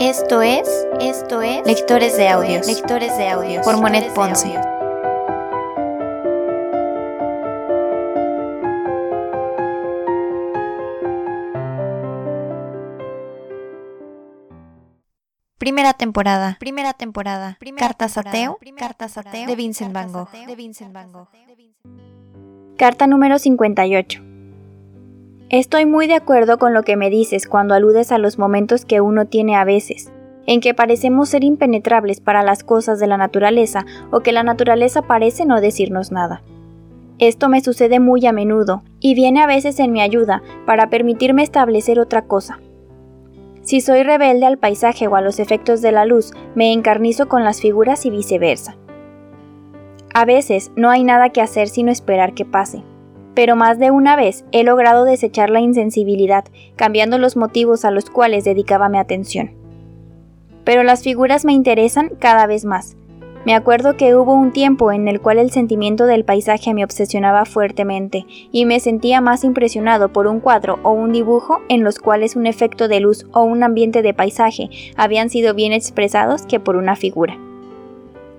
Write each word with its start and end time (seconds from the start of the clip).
Esto 0.00 0.42
es, 0.42 0.68
esto 1.00 1.40
es 1.40 1.66
Lectores 1.66 2.18
de 2.18 2.28
Audios, 2.28 2.66
Lectores 2.66 3.16
de 3.16 3.30
Audios. 3.30 3.64
Por 3.64 3.80
Monet 3.80 4.12
Ponce. 4.12 4.54
Primera 15.56 15.94
temporada, 15.94 16.58
primera 16.60 16.92
temporada, 16.92 17.56
Cartas 17.78 18.18
ateo, 18.18 18.58
Cartas 18.76 19.16
ateo 19.16 19.46
de 19.46 19.56
Vincent 19.56 19.94
Van 19.94 20.12
Gogh, 20.12 20.30
de 20.30 20.54
Vincent 20.56 20.92
Van 20.92 21.10
Gogh. 21.10 21.28
Carta 22.76 23.06
número 23.06 23.38
58. 23.38 24.25
Estoy 25.48 25.86
muy 25.86 26.08
de 26.08 26.14
acuerdo 26.14 26.58
con 26.58 26.74
lo 26.74 26.82
que 26.82 26.96
me 26.96 27.08
dices 27.08 27.46
cuando 27.46 27.74
aludes 27.74 28.10
a 28.10 28.18
los 28.18 28.36
momentos 28.36 28.84
que 28.84 29.00
uno 29.00 29.26
tiene 29.26 29.54
a 29.54 29.62
veces, 29.64 30.10
en 30.44 30.60
que 30.60 30.74
parecemos 30.74 31.28
ser 31.28 31.44
impenetrables 31.44 32.20
para 32.20 32.42
las 32.42 32.64
cosas 32.64 32.98
de 32.98 33.06
la 33.06 33.16
naturaleza 33.16 33.86
o 34.10 34.20
que 34.20 34.32
la 34.32 34.42
naturaleza 34.42 35.02
parece 35.02 35.46
no 35.46 35.60
decirnos 35.60 36.10
nada. 36.10 36.42
Esto 37.20 37.48
me 37.48 37.60
sucede 37.60 38.00
muy 38.00 38.26
a 38.26 38.32
menudo 38.32 38.82
y 38.98 39.14
viene 39.14 39.40
a 39.40 39.46
veces 39.46 39.78
en 39.78 39.92
mi 39.92 40.00
ayuda 40.00 40.42
para 40.66 40.90
permitirme 40.90 41.44
establecer 41.44 42.00
otra 42.00 42.22
cosa. 42.22 42.58
Si 43.62 43.80
soy 43.80 44.02
rebelde 44.02 44.46
al 44.46 44.58
paisaje 44.58 45.06
o 45.06 45.14
a 45.14 45.20
los 45.20 45.38
efectos 45.38 45.80
de 45.80 45.92
la 45.92 46.06
luz, 46.06 46.32
me 46.56 46.72
encarnizo 46.72 47.28
con 47.28 47.44
las 47.44 47.60
figuras 47.60 48.04
y 48.04 48.10
viceversa. 48.10 48.76
A 50.12 50.24
veces 50.24 50.72
no 50.74 50.90
hay 50.90 51.04
nada 51.04 51.30
que 51.30 51.40
hacer 51.40 51.68
sino 51.68 51.92
esperar 51.92 52.34
que 52.34 52.44
pase 52.44 52.82
pero 53.36 53.54
más 53.54 53.78
de 53.78 53.90
una 53.90 54.16
vez 54.16 54.46
he 54.50 54.64
logrado 54.64 55.04
desechar 55.04 55.50
la 55.50 55.60
insensibilidad, 55.60 56.46
cambiando 56.74 57.18
los 57.18 57.36
motivos 57.36 57.84
a 57.84 57.90
los 57.90 58.08
cuales 58.08 58.44
dedicaba 58.44 58.88
mi 58.88 58.98
atención. 58.98 59.52
Pero 60.64 60.82
las 60.82 61.02
figuras 61.02 61.44
me 61.44 61.52
interesan 61.52 62.10
cada 62.18 62.46
vez 62.46 62.64
más. 62.64 62.96
Me 63.44 63.54
acuerdo 63.54 63.96
que 63.96 64.16
hubo 64.16 64.32
un 64.32 64.52
tiempo 64.52 64.90
en 64.90 65.06
el 65.06 65.20
cual 65.20 65.38
el 65.38 65.52
sentimiento 65.52 66.06
del 66.06 66.24
paisaje 66.24 66.74
me 66.74 66.82
obsesionaba 66.82 67.44
fuertemente 67.44 68.26
y 68.50 68.64
me 68.64 68.80
sentía 68.80 69.20
más 69.20 69.44
impresionado 69.44 70.12
por 70.12 70.26
un 70.26 70.40
cuadro 70.40 70.80
o 70.82 70.90
un 70.90 71.12
dibujo 71.12 71.60
en 71.68 71.84
los 71.84 71.98
cuales 71.98 72.34
un 72.36 72.46
efecto 72.46 72.88
de 72.88 73.00
luz 73.00 73.26
o 73.32 73.42
un 73.42 73.62
ambiente 73.62 74.02
de 74.02 74.14
paisaje 74.14 74.70
habían 74.96 75.28
sido 75.28 75.54
bien 75.54 75.72
expresados 75.72 76.46
que 76.46 76.58
por 76.58 76.74
una 76.74 76.96
figura. 76.96 77.38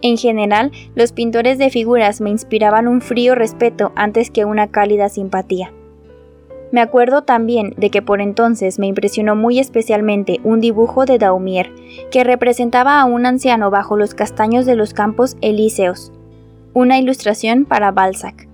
En 0.01 0.17
general, 0.17 0.71
los 0.95 1.11
pintores 1.11 1.57
de 1.57 1.69
figuras 1.69 2.21
me 2.21 2.29
inspiraban 2.29 2.87
un 2.87 3.01
frío 3.01 3.33
respeto 3.33 3.91
antes 3.95 4.29
que 4.29 4.45
una 4.45 4.67
cálida 4.67 5.09
simpatía. 5.09 5.71
Me 6.71 6.81
acuerdo 6.81 7.23
también 7.23 7.73
de 7.77 7.89
que 7.89 8.01
por 8.01 8.19
entonces 8.19 8.77
me 8.77 8.87
impresionó 8.87 9.35
muy 9.35 9.57
especialmente 9.57 10.39
un 10.43 10.59
dibujo 10.59 11.05
de 11.05 11.17
Daumier, 11.17 11.71
que 12.11 12.23
representaba 12.23 12.99
a 12.99 13.05
un 13.05 13.25
anciano 13.25 13.71
bajo 13.71 13.95
los 13.95 14.13
castaños 14.13 14.65
de 14.65 14.75
los 14.75 14.93
campos 14.93 15.37
elíseos, 15.41 16.11
una 16.73 16.99
ilustración 16.99 17.65
para 17.65 17.91
Balzac. 17.91 18.47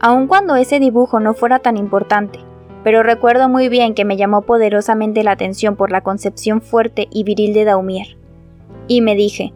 Aun 0.00 0.26
cuando 0.26 0.56
ese 0.56 0.80
dibujo 0.80 1.20
no 1.20 1.34
fuera 1.34 1.58
tan 1.58 1.76
importante, 1.76 2.40
pero 2.82 3.02
recuerdo 3.02 3.48
muy 3.48 3.68
bien 3.68 3.94
que 3.94 4.04
me 4.04 4.16
llamó 4.16 4.42
poderosamente 4.42 5.22
la 5.22 5.32
atención 5.32 5.76
por 5.76 5.90
la 5.90 6.00
concepción 6.00 6.62
fuerte 6.62 7.08
y 7.10 7.24
viril 7.24 7.54
de 7.54 7.64
Daumier. 7.64 8.16
Y 8.88 9.02
me 9.02 9.14
dije, 9.14 9.52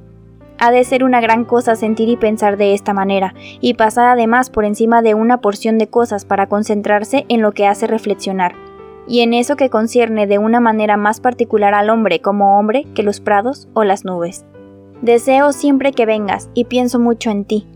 ha 0.59 0.71
de 0.71 0.85
ser 0.85 1.05
una 1.05 1.21
gran 1.21 1.45
cosa 1.45 1.77
sentir 1.77 2.09
y 2.09 2.17
pensar 2.17 2.57
de 2.57 2.75
esta 2.75 2.93
manera, 2.93 3.35
y 3.61 3.75
pasar 3.75 4.09
además 4.09 4.51
por 4.51 4.65
encima 4.65 5.03
de 5.03 5.15
una 5.15 5.41
porción 5.41 5.79
de 5.79 5.89
cosas 5.89 6.25
para 6.25 6.49
concentrarse 6.49 7.25
en 7.29 7.43
lo 7.43 7.53
que 7.53 7.67
hace 7.67 7.87
reflexionar, 7.87 8.55
y 9.07 9.21
en 9.21 9.35
eso 9.35 9.57
que 9.57 9.71
concierne 9.71 10.27
de 10.27 10.39
una 10.39 10.61
manera 10.61 10.97
más 10.97 11.21
particular 11.21 11.75
al 11.75 11.91
hombre 11.91 12.21
como 12.21 12.59
hombre 12.59 12.87
que 12.95 13.03
los 13.03 13.21
prados 13.21 13.69
o 13.73 13.85
las 13.85 14.05
nubes. 14.05 14.45
Deseo 15.01 15.53
siempre 15.53 15.93
que 15.93 16.07
vengas 16.07 16.51
y 16.55 16.65
pienso 16.65 16.99
mucho 16.99 17.31
en 17.31 17.45
ti. 17.45 17.67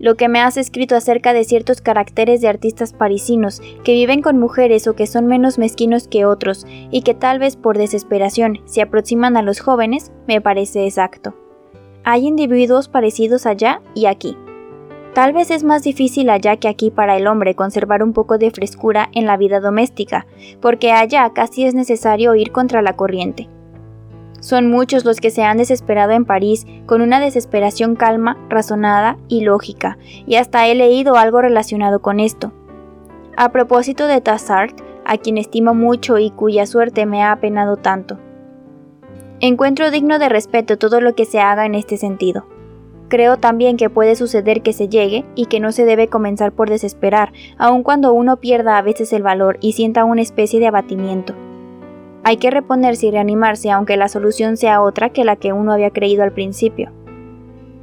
Lo 0.00 0.16
que 0.16 0.28
me 0.28 0.40
has 0.40 0.56
escrito 0.56 0.96
acerca 0.96 1.32
de 1.32 1.44
ciertos 1.44 1.80
caracteres 1.80 2.40
de 2.40 2.48
artistas 2.48 2.92
parisinos 2.92 3.62
que 3.84 3.92
viven 3.92 4.22
con 4.22 4.40
mujeres 4.40 4.88
o 4.88 4.94
que 4.94 5.06
son 5.06 5.26
menos 5.26 5.56
mezquinos 5.56 6.08
que 6.08 6.26
otros 6.26 6.66
y 6.90 7.02
que 7.02 7.14
tal 7.14 7.38
vez 7.38 7.56
por 7.56 7.78
desesperación 7.78 8.58
se 8.66 8.82
aproximan 8.82 9.36
a 9.36 9.42
los 9.42 9.60
jóvenes, 9.60 10.10
me 10.26 10.40
parece 10.40 10.84
exacto. 10.84 11.34
Hay 12.06 12.26
individuos 12.26 12.88
parecidos 12.88 13.46
allá 13.46 13.80
y 13.94 14.04
aquí. 14.04 14.36
Tal 15.14 15.32
vez 15.32 15.50
es 15.50 15.64
más 15.64 15.82
difícil 15.82 16.28
allá 16.28 16.56
que 16.58 16.68
aquí 16.68 16.90
para 16.90 17.16
el 17.16 17.26
hombre 17.26 17.54
conservar 17.54 18.02
un 18.02 18.12
poco 18.12 18.36
de 18.36 18.50
frescura 18.50 19.08
en 19.12 19.24
la 19.24 19.38
vida 19.38 19.58
doméstica, 19.58 20.26
porque 20.60 20.92
allá 20.92 21.32
casi 21.32 21.64
es 21.64 21.74
necesario 21.74 22.34
ir 22.34 22.52
contra 22.52 22.82
la 22.82 22.94
corriente. 22.94 23.48
Son 24.40 24.68
muchos 24.68 25.06
los 25.06 25.20
que 25.20 25.30
se 25.30 25.44
han 25.44 25.56
desesperado 25.56 26.12
en 26.12 26.26
París 26.26 26.66
con 26.84 27.00
una 27.00 27.20
desesperación 27.20 27.96
calma, 27.96 28.36
razonada 28.50 29.16
y 29.28 29.40
lógica, 29.40 29.96
y 30.26 30.34
hasta 30.34 30.66
he 30.66 30.74
leído 30.74 31.16
algo 31.16 31.40
relacionado 31.40 32.02
con 32.02 32.20
esto. 32.20 32.52
A 33.38 33.50
propósito 33.50 34.06
de 34.08 34.20
Tassart, 34.20 34.78
a 35.06 35.16
quien 35.16 35.38
estimo 35.38 35.72
mucho 35.72 36.18
y 36.18 36.30
cuya 36.30 36.66
suerte 36.66 37.06
me 37.06 37.22
ha 37.22 37.32
apenado 37.32 37.76
tanto. 37.76 38.18
Encuentro 39.40 39.90
digno 39.90 40.18
de 40.18 40.28
respeto 40.28 40.78
todo 40.78 41.00
lo 41.00 41.14
que 41.14 41.24
se 41.24 41.40
haga 41.40 41.66
en 41.66 41.74
este 41.74 41.96
sentido. 41.96 42.46
Creo 43.08 43.36
también 43.36 43.76
que 43.76 43.90
puede 43.90 44.16
suceder 44.16 44.62
que 44.62 44.72
se 44.72 44.88
llegue 44.88 45.24
y 45.34 45.46
que 45.46 45.60
no 45.60 45.72
se 45.72 45.84
debe 45.84 46.08
comenzar 46.08 46.52
por 46.52 46.70
desesperar, 46.70 47.32
aun 47.58 47.82
cuando 47.82 48.12
uno 48.12 48.38
pierda 48.38 48.78
a 48.78 48.82
veces 48.82 49.12
el 49.12 49.22
valor 49.22 49.58
y 49.60 49.72
sienta 49.72 50.04
una 50.04 50.22
especie 50.22 50.60
de 50.60 50.68
abatimiento. 50.68 51.34
Hay 52.22 52.38
que 52.38 52.50
reponerse 52.50 53.06
y 53.06 53.10
reanimarse 53.10 53.70
aunque 53.70 53.96
la 53.96 54.08
solución 54.08 54.56
sea 54.56 54.80
otra 54.80 55.10
que 55.10 55.24
la 55.24 55.36
que 55.36 55.52
uno 55.52 55.72
había 55.72 55.90
creído 55.90 56.22
al 56.22 56.32
principio. 56.32 56.90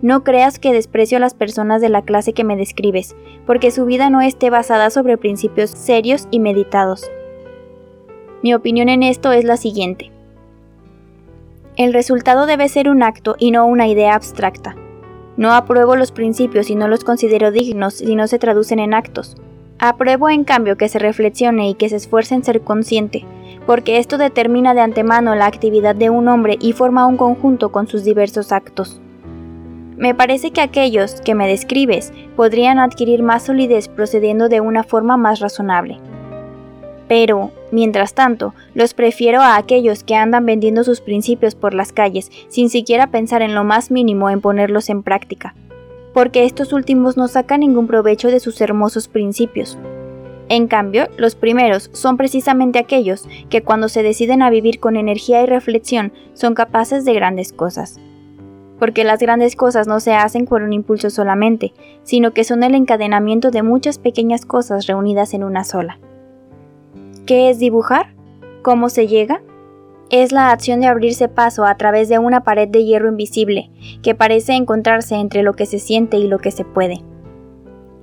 No 0.02 0.24
creas 0.24 0.58
que 0.58 0.74
desprecio 0.74 1.18
a 1.18 1.22
las 1.22 1.36
personas 1.36 1.80
de 1.80 1.90
la 1.90 2.02
clase 2.02 2.34
que 2.34 2.44
me 2.44 2.56
describes, 2.56 3.16
porque 3.46 3.70
su 3.70 3.86
vida 3.86 4.10
no 4.10 4.22
esté 4.22 4.50
basada 4.50 4.90
sobre 4.90 5.18
principios 5.18 5.70
serios 5.70 6.28
y 6.32 6.40
meditados. 6.40 7.12
Mi 8.42 8.56
opinión 8.56 8.90
en 8.90 9.04
esto 9.04 9.32
es 9.32 9.44
la 9.44 9.58
siguiente. 9.58 10.12
El 11.84 11.94
resultado 11.94 12.46
debe 12.46 12.70
ser 12.70 12.90
un 12.90 13.02
acto 13.02 13.36
y 13.40 13.50
no 13.50 13.66
una 13.66 13.88
idea 13.88 14.14
abstracta. 14.14 14.76
No 15.36 15.52
apruebo 15.52 15.96
los 15.96 16.12
principios 16.12 16.70
y 16.70 16.76
no 16.76 16.88
los 16.88 17.04
considero 17.04 17.50
dignos 17.50 17.96
si 17.96 18.16
no 18.16 18.28
se 18.28 18.38
traducen 18.38 18.78
en 18.78 18.94
actos. 18.94 19.36
Apruebo 19.80 20.30
en 20.30 20.44
cambio 20.44 20.78
que 20.78 20.90
se 20.90 21.00
reflexione 21.00 21.72
y 21.72 21.74
que 21.74 21.90
se 21.90 21.96
esfuerce 21.96 22.36
en 22.36 22.44
ser 22.44 22.62
consciente, 22.62 23.26
porque 23.66 23.98
esto 23.98 24.20
determina 24.20 24.76
de 24.76 24.82
antemano 24.82 25.34
la 25.34 25.48
actividad 25.48 25.96
de 25.96 26.12
un 26.12 26.28
hombre 26.28 26.60
y 26.62 26.74
forma 26.74 27.08
un 27.08 27.18
conjunto 27.18 27.72
con 27.72 27.88
sus 27.88 28.04
diversos 28.04 28.52
actos. 28.52 29.02
Me 29.98 30.14
parece 30.14 30.52
que 30.52 30.62
aquellos 30.62 31.20
que 31.22 31.34
me 31.34 31.48
describes 31.48 32.14
podrían 32.36 32.78
adquirir 32.78 33.24
más 33.24 33.42
solidez 33.42 33.88
procediendo 33.88 34.50
de 34.50 34.62
una 34.62 34.84
forma 34.84 35.18
más 35.18 35.40
razonable. 35.40 36.00
Pero, 37.12 37.52
mientras 37.74 38.14
tanto, 38.14 38.54
los 38.74 38.94
prefiero 38.94 39.42
a 39.42 39.58
aquellos 39.58 40.06
que 40.06 40.16
andan 40.16 40.46
vendiendo 40.46 40.86
sus 40.86 41.02
principios 41.02 41.56
por 41.56 41.74
las 41.74 41.92
calles 41.92 42.32
sin 42.48 42.70
siquiera 42.70 43.08
pensar 43.08 43.42
en 43.42 43.54
lo 43.54 43.66
más 43.66 43.92
mínimo 43.92 44.30
en 44.30 44.40
ponerlos 44.40 44.90
en 44.90 45.04
práctica, 45.04 45.54
porque 46.14 46.46
estos 46.46 46.72
últimos 46.72 47.18
no 47.18 47.28
sacan 47.28 47.60
ningún 47.60 47.86
provecho 47.86 48.30
de 48.30 48.40
sus 48.40 48.62
hermosos 48.62 49.10
principios. 49.10 49.78
En 50.48 50.68
cambio, 50.68 51.10
los 51.18 51.36
primeros 51.36 51.90
son 51.92 52.16
precisamente 52.16 52.80
aquellos 52.80 53.28
que 53.50 53.62
cuando 53.62 53.90
se 53.90 54.04
deciden 54.04 54.42
a 54.42 54.50
vivir 54.50 54.80
con 54.80 54.96
energía 54.96 55.44
y 55.44 55.48
reflexión 55.48 56.14
son 56.34 56.54
capaces 56.54 57.04
de 57.04 57.14
grandes 57.14 57.52
cosas. 57.52 58.00
Porque 58.80 59.04
las 59.04 59.20
grandes 59.20 59.58
cosas 59.58 59.86
no 59.86 60.00
se 60.00 60.14
hacen 60.14 60.46
por 60.46 60.62
un 60.62 60.72
impulso 60.72 61.10
solamente, 61.10 61.74
sino 62.04 62.32
que 62.32 62.46
son 62.46 62.64
el 62.64 62.74
encadenamiento 62.74 63.52
de 63.52 63.64
muchas 63.64 64.00
pequeñas 64.00 64.46
cosas 64.46 64.88
reunidas 64.88 65.34
en 65.34 65.44
una 65.44 65.66
sola. 65.66 66.00
¿Qué 67.26 67.50
es 67.50 67.60
dibujar? 67.60 68.16
¿Cómo 68.64 68.90
se 68.90 69.08
llega? 69.08 69.44
Es 70.10 70.32
la 70.32 70.52
acción 70.52 70.82
de 70.82 70.88
abrirse 70.88 71.28
paso 71.30 71.66
a 71.66 71.76
través 71.78 72.10
de 72.10 72.18
una 72.18 72.44
pared 72.44 72.68
de 72.68 72.84
hierro 72.84 73.10
invisible, 73.10 73.70
que 74.02 74.16
parece 74.16 74.54
encontrarse 74.54 75.16
entre 75.16 75.44
lo 75.44 75.54
que 75.54 75.66
se 75.66 75.80
siente 75.80 76.18
y 76.18 76.28
lo 76.28 76.40
que 76.40 76.52
se 76.52 76.66
puede. 76.66 77.04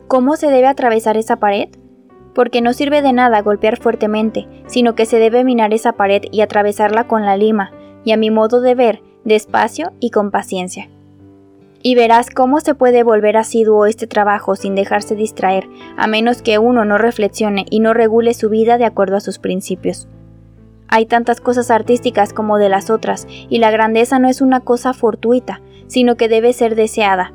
¿Cómo 0.06 0.36
se 0.36 0.50
debe 0.50 0.68
atravesar 0.68 1.16
esa 1.16 1.36
pared? 1.36 1.68
Porque 2.32 2.62
no 2.62 2.72
sirve 2.72 3.02
de 3.02 3.12
nada 3.12 3.42
golpear 3.42 3.76
fuertemente, 3.76 4.46
sino 4.66 4.94
que 4.94 5.04
se 5.04 5.18
debe 5.18 5.44
minar 5.44 5.74
esa 5.74 5.94
pared 5.94 6.22
y 6.30 6.40
atravesarla 6.40 7.08
con 7.08 7.26
la 7.26 7.36
lima, 7.36 7.72
y 8.04 8.12
a 8.12 8.16
mi 8.16 8.30
modo 8.30 8.60
de 8.60 8.74
ver, 8.74 9.02
despacio 9.24 9.92
y 9.98 10.10
con 10.10 10.30
paciencia. 10.30 10.88
Y 11.82 11.94
verás 11.94 12.30
cómo 12.30 12.60
se 12.60 12.74
puede 12.74 13.02
volver 13.02 13.36
asiduo 13.36 13.86
este 13.86 14.06
trabajo 14.06 14.56
sin 14.56 14.74
dejarse 14.74 15.14
distraer, 15.14 15.68
a 15.96 16.06
menos 16.06 16.42
que 16.42 16.58
uno 16.58 16.84
no 16.84 16.98
reflexione 16.98 17.66
y 17.70 17.80
no 17.80 17.94
regule 17.94 18.34
su 18.34 18.48
vida 18.48 18.78
de 18.78 18.84
acuerdo 18.84 19.16
a 19.16 19.20
sus 19.20 19.38
principios. 19.38 20.08
Hay 20.88 21.06
tantas 21.06 21.40
cosas 21.40 21.70
artísticas 21.70 22.32
como 22.32 22.58
de 22.58 22.68
las 22.68 22.90
otras, 22.90 23.26
y 23.48 23.58
la 23.58 23.70
grandeza 23.70 24.18
no 24.18 24.28
es 24.28 24.40
una 24.40 24.60
cosa 24.60 24.92
fortuita, 24.92 25.60
sino 25.86 26.16
que 26.16 26.28
debe 26.28 26.52
ser 26.52 26.74
deseada. 26.74 27.32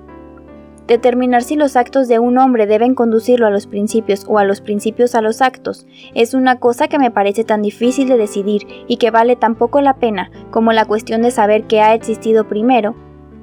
Determinar 0.87 1.43
si 1.43 1.55
los 1.55 1.77
actos 1.77 2.09
de 2.09 2.19
un 2.19 2.37
hombre 2.37 2.67
deben 2.67 2.93
conducirlo 2.93 3.47
a 3.47 3.49
los 3.49 3.67
principios 3.67 4.25
o 4.27 4.37
a 4.37 4.43
los 4.43 4.59
principios 4.59 5.15
a 5.15 5.21
los 5.21 5.41
actos 5.41 5.87
es 6.13 6.33
una 6.33 6.59
cosa 6.59 6.89
que 6.89 6.99
me 6.99 7.09
parece 7.09 7.45
tan 7.45 7.61
difícil 7.61 8.09
de 8.09 8.17
decidir 8.17 8.67
y 8.87 8.97
que 8.97 9.09
vale 9.09 9.37
tan 9.37 9.55
poco 9.55 9.79
la 9.79 9.95
pena 9.95 10.29
como 10.51 10.73
la 10.73 10.83
cuestión 10.83 11.21
de 11.21 11.31
saber 11.31 11.67
qué 11.67 11.79
ha 11.79 11.93
existido 11.93 12.49
primero, 12.49 12.95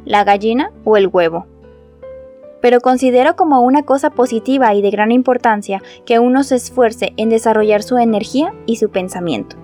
la 0.05 0.25
gallina 0.25 0.73
o 0.85 0.97
el 0.97 1.09
huevo. 1.09 1.47
Pero 2.61 2.81
considero 2.81 3.37
como 3.37 3.63
una 3.63 3.85
cosa 3.85 4.11
positiva 4.11 4.75
y 4.75 4.83
de 4.83 4.91
gran 4.91 5.13
importancia 5.13 5.83
que 6.05 6.19
uno 6.19 6.45
se 6.45 6.57
esfuerce 6.57 7.13
en 7.17 7.31
desarrollar 7.31 7.83
su 7.83 7.99
energía 7.99 8.53
y 8.67 8.77
su 8.77 8.91
pensamiento. 8.91 9.57